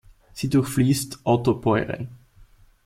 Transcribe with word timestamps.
Sie 0.33 0.49
durchfließt 0.49 1.19
Ottobeuren. 1.25 2.07